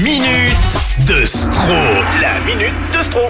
minute 0.00 0.78
de 1.06 1.26
Stro. 1.26 1.74
La 2.22 2.40
minute 2.40 2.72
de 2.96 3.02
Stro. 3.02 3.20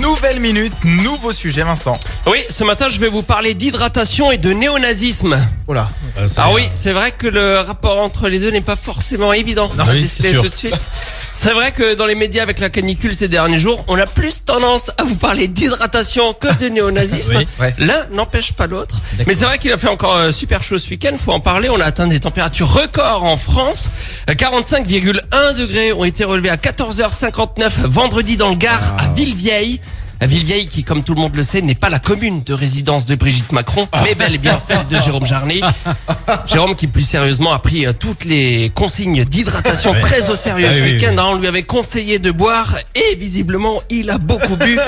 Nouvelle 0.00 0.38
minute, 0.38 0.72
nouveau 0.84 1.32
sujet, 1.32 1.62
Vincent. 1.62 1.98
Oui, 2.26 2.44
ce 2.48 2.62
matin, 2.62 2.88
je 2.88 3.00
vais 3.00 3.08
vous 3.08 3.24
parler 3.24 3.54
d'hydratation 3.54 4.30
et 4.30 4.38
de 4.38 4.52
néonazisme. 4.52 5.36
Oh 5.66 5.74
là. 5.74 5.88
Ah 6.36 6.52
oui, 6.52 6.68
c'est 6.72 6.92
vrai 6.92 7.10
que 7.10 7.26
le 7.26 7.58
rapport 7.58 8.00
entre 8.00 8.28
les 8.28 8.38
deux 8.38 8.50
n'est 8.50 8.60
pas 8.60 8.76
forcément 8.76 9.32
évident 9.32 9.70
à 9.78 9.88
oui, 9.90 10.00
déceler 10.00 10.28
c'est 10.28 10.30
sûr. 10.30 10.42
tout 10.42 10.50
de 10.50 10.56
suite. 10.56 10.74
C'est 11.34 11.52
vrai 11.52 11.72
que 11.72 11.94
dans 11.94 12.06
les 12.06 12.14
médias 12.14 12.42
avec 12.42 12.58
la 12.60 12.70
canicule 12.70 13.14
ces 13.14 13.28
derniers 13.28 13.58
jours, 13.58 13.84
on 13.88 13.98
a 13.98 14.06
plus 14.06 14.44
tendance 14.44 14.90
à 14.98 15.02
vous 15.02 15.16
parler 15.16 15.48
d'hydratation 15.48 16.34
que 16.34 16.52
de 16.58 16.68
néonazisme. 16.68 17.34
Oui. 17.36 17.46
Ouais. 17.58 17.74
L'un 17.78 18.06
n'empêche 18.12 18.52
pas 18.52 18.66
l'autre. 18.66 18.96
Mais 19.26 19.34
c'est 19.34 19.44
vrai 19.44 19.58
qu'il 19.58 19.72
a 19.72 19.78
fait 19.78 19.88
encore 19.88 20.16
euh, 20.16 20.30
super 20.30 20.62
chaud 20.62 20.78
ce 20.78 20.88
week-end, 20.90 21.16
faut 21.18 21.32
en 21.32 21.40
parler. 21.40 21.68
On 21.70 21.80
a 21.80 21.84
atteint 21.84 22.06
des 22.06 22.20
températures 22.20 22.72
records 22.72 23.24
en 23.24 23.36
France. 23.36 23.90
Euh, 24.28 24.34
45,1 24.34 25.54
degrés 25.56 25.92
ont 25.92 26.04
été 26.04 26.24
relevés 26.24 26.50
à 26.50 26.56
14h59 26.56 27.86
vendredi 27.86 28.36
dans 28.36 28.50
le 28.50 28.56
Gard 28.56 28.96
à 28.98 29.08
Villevieille. 29.14 29.80
Villevieille 30.26 30.66
qui, 30.66 30.84
comme 30.84 31.02
tout 31.02 31.14
le 31.14 31.20
monde 31.20 31.34
le 31.36 31.42
sait, 31.42 31.60
n'est 31.62 31.74
pas 31.74 31.88
la 31.90 31.98
commune 31.98 32.42
de 32.42 32.54
résidence 32.54 33.04
de 33.06 33.14
Brigitte 33.14 33.52
Macron, 33.52 33.88
mais 34.04 34.14
bel 34.14 34.34
et 34.34 34.38
bien 34.38 34.58
celle 34.60 34.86
de 34.88 34.98
Jérôme 34.98 35.26
Jarnet. 35.26 35.60
Jérôme 36.46 36.74
qui 36.76 36.86
plus 36.86 37.02
sérieusement 37.02 37.52
a 37.52 37.58
pris 37.58 37.86
euh, 37.86 37.92
toutes 37.92 38.24
les 38.24 38.70
consignes 38.74 39.24
d'hydratation 39.24 39.92
Ouais. 39.92 40.00
très 40.00 40.30
au 40.30 40.36
sérieux 40.36 40.68
Ah 40.70 40.74
ce 40.74 40.80
week-end. 40.80 41.14
hein. 41.18 41.24
On 41.32 41.34
lui 41.38 41.46
avait 41.46 41.62
conseillé 41.64 42.18
de 42.18 42.30
boire 42.30 42.76
et 42.94 43.14
visiblement 43.16 43.82
il 43.90 44.10
a 44.10 44.18
beaucoup 44.18 44.56
bu. 44.56 44.78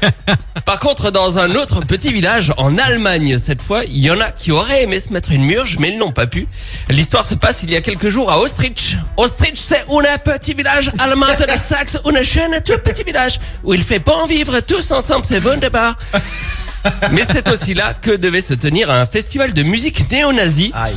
Par 0.64 0.78
contre, 0.78 1.10
dans 1.10 1.38
un 1.38 1.54
autre 1.54 1.80
petit 1.80 2.12
village, 2.12 2.52
en 2.56 2.78
Allemagne 2.78 3.38
cette 3.38 3.62
fois, 3.62 3.84
il 3.84 3.98
y 3.98 4.10
en 4.10 4.20
a 4.20 4.30
qui 4.30 4.52
auraient 4.52 4.82
aimé 4.84 5.00
se 5.00 5.12
mettre 5.12 5.32
une 5.32 5.44
murge, 5.44 5.76
mais 5.78 5.90
ils 5.90 5.98
n'ont 5.98 6.12
pas 6.12 6.26
pu. 6.26 6.46
L'histoire 6.88 7.26
se 7.26 7.34
passe 7.34 7.62
il 7.62 7.70
y 7.70 7.76
a 7.76 7.80
quelques 7.80 8.08
jours 8.08 8.30
à 8.30 8.38
Ostrich. 8.40 8.96
Ostrich, 9.16 9.56
c'est 9.56 9.84
un 9.88 10.18
petit 10.18 10.54
village 10.54 10.90
allemand 10.98 11.26
de 11.38 11.44
la 11.44 11.56
Saxe, 11.56 11.98
une 12.08 12.22
chaîne 12.22 12.60
tout 12.64 12.78
petit 12.84 13.02
village 13.02 13.40
où 13.62 13.74
il 13.74 13.82
fait 13.82 13.98
bon 13.98 14.26
vivre 14.26 14.60
tous 14.74 14.90
ensemble, 14.90 15.24
c'est 15.24 15.38
wunderbar. 15.44 15.96
Mais 17.12 17.22
c'est 17.24 17.48
aussi 17.48 17.74
là 17.74 17.94
que 17.94 18.10
devait 18.10 18.40
se 18.40 18.54
tenir 18.54 18.90
un 18.90 19.06
festival 19.06 19.54
de 19.54 19.62
musique 19.62 20.10
néo-nazie. 20.10 20.72
Aïe. 20.74 20.94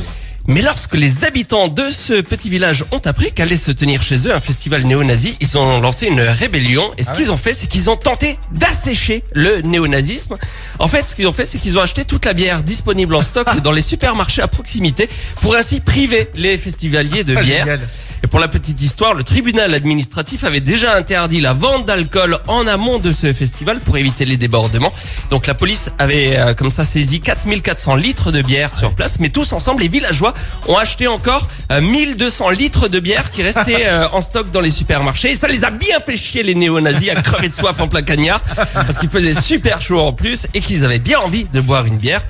Mais 0.48 0.62
lorsque 0.62 0.94
les 0.94 1.24
habitants 1.24 1.68
de 1.68 1.88
ce 1.90 2.20
petit 2.22 2.48
village 2.48 2.82
ont 2.90 3.00
appris 3.04 3.32
qu'allait 3.32 3.56
se 3.58 3.70
tenir 3.70 4.02
chez 4.02 4.26
eux 4.26 4.34
un 4.34 4.40
festival 4.40 4.82
néo-nazi, 4.84 5.36
ils 5.40 5.58
ont 5.58 5.78
lancé 5.80 6.06
une 6.06 6.20
rébellion. 6.22 6.90
Et 6.98 7.02
ce 7.04 7.10
Ah 7.10 7.12
qu'ils 7.12 7.30
ont 7.30 7.36
fait, 7.36 7.52
c'est 7.54 7.66
qu'ils 7.68 7.88
ont 7.90 7.96
tenté 7.96 8.38
d'assécher 8.52 9.22
le 9.32 9.60
néo-nazisme. 9.60 10.36
En 10.78 10.88
fait, 10.88 11.08
ce 11.08 11.14
qu'ils 11.14 11.26
ont 11.28 11.32
fait, 11.32 11.44
c'est 11.46 11.58
qu'ils 11.58 11.76
ont 11.78 11.82
acheté 11.82 12.04
toute 12.04 12.24
la 12.24 12.32
bière 12.32 12.62
disponible 12.62 13.14
en 13.14 13.22
stock 13.22 13.46
dans 13.62 13.72
les 13.72 13.82
supermarchés 13.82 14.42
à 14.42 14.48
proximité 14.48 15.08
pour 15.42 15.54
ainsi 15.54 15.80
priver 15.80 16.30
les 16.34 16.58
festivaliers 16.58 17.22
de 17.24 17.36
Ah, 17.36 17.42
bière. 17.42 17.64
génial. 17.66 17.80
Et 18.22 18.26
pour 18.26 18.40
la 18.40 18.48
petite 18.48 18.80
histoire, 18.82 19.14
le 19.14 19.22
tribunal 19.22 19.74
administratif 19.74 20.44
avait 20.44 20.60
déjà 20.60 20.94
interdit 20.94 21.40
la 21.40 21.52
vente 21.52 21.84
d'alcool 21.84 22.38
en 22.48 22.66
amont 22.66 22.98
de 22.98 23.12
ce 23.12 23.32
festival 23.32 23.80
pour 23.80 23.96
éviter 23.96 24.24
les 24.24 24.36
débordements. 24.36 24.92
Donc 25.30 25.46
la 25.46 25.54
police 25.54 25.92
avait 25.98 26.36
euh, 26.36 26.54
comme 26.54 26.70
ça 26.70 26.84
saisi 26.84 27.20
4400 27.20 27.96
litres 27.96 28.32
de 28.32 28.42
bière 28.42 28.76
sur 28.76 28.94
place, 28.94 29.20
mais 29.20 29.28
tous 29.28 29.52
ensemble, 29.52 29.82
les 29.82 29.88
villageois 29.88 30.34
ont 30.66 30.76
acheté 30.76 31.06
encore 31.06 31.48
euh, 31.70 31.80
1200 31.80 32.50
litres 32.50 32.88
de 32.88 32.98
bière 33.00 33.30
qui 33.30 33.42
restaient 33.42 33.86
euh, 33.86 34.08
en 34.10 34.20
stock 34.20 34.50
dans 34.50 34.60
les 34.60 34.70
supermarchés. 34.70 35.30
Et 35.30 35.36
ça 35.36 35.48
les 35.48 35.64
a 35.64 35.70
bien 35.70 36.00
fait 36.00 36.16
chier 36.16 36.42
les 36.42 36.54
néo-nazis 36.54 37.10
à 37.10 37.22
crever 37.22 37.48
de 37.48 37.54
soif 37.54 37.78
en 37.78 37.88
plein 37.88 38.02
cagnard, 38.02 38.42
parce 38.74 38.98
qu'il 38.98 39.08
faisait 39.08 39.34
super 39.34 39.80
chaud 39.80 40.00
en 40.00 40.12
plus 40.12 40.46
et 40.54 40.60
qu'ils 40.60 40.84
avaient 40.84 40.98
bien 40.98 41.20
envie 41.20 41.44
de 41.44 41.60
boire 41.60 41.86
une 41.86 41.98
bière. 41.98 42.24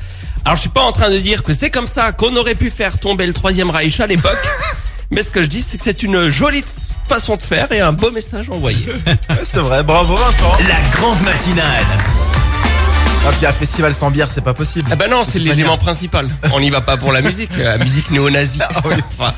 Alors 0.44 0.56
je 0.56 0.62
suis 0.62 0.70
pas 0.70 0.82
en 0.82 0.92
train 0.92 1.10
de 1.10 1.18
dire 1.18 1.42
que 1.42 1.52
c'est 1.52 1.70
comme 1.70 1.86
ça 1.86 2.12
qu'on 2.12 2.34
aurait 2.36 2.54
pu 2.54 2.70
faire 2.70 2.98
tomber 2.98 3.26
le 3.26 3.32
troisième 3.32 3.70
Reich 3.70 4.00
à 4.00 4.06
l'époque. 4.06 4.38
Mais 5.10 5.22
ce 5.22 5.30
que 5.30 5.42
je 5.42 5.48
dis, 5.48 5.62
c'est 5.62 5.78
que 5.78 5.84
c'est 5.84 6.02
une 6.02 6.28
jolie 6.28 6.64
façon 7.08 7.36
de 7.36 7.42
faire 7.42 7.72
et 7.72 7.80
un 7.80 7.92
beau 7.92 8.10
message 8.10 8.50
envoyé. 8.50 8.86
C'est 9.42 9.60
vrai, 9.60 9.82
bravo 9.82 10.14
Vincent. 10.14 10.52
La 10.68 10.80
grande 10.90 11.22
matinale. 11.22 11.86
Ah, 13.26 13.30
puis 13.32 13.46
un 13.46 13.52
festival 13.52 13.94
sans 13.94 14.10
bière, 14.10 14.30
c'est 14.30 14.44
pas 14.44 14.54
possible. 14.54 14.88
Ah 14.92 14.96
ben 14.96 15.10
non, 15.10 15.22
c'est 15.24 15.38
l'élément 15.38 15.76
principal. 15.76 16.28
On 16.52 16.60
n'y 16.60 16.70
va 16.70 16.80
pas 16.80 16.96
pour 16.96 17.12
la 17.12 17.20
musique, 17.20 17.50
la 17.58 17.76
musique 17.78 18.10
néo-nazie. 18.10 18.60
Ah 18.62 18.80
oui. 18.84 18.94
Enfin, 19.18 19.34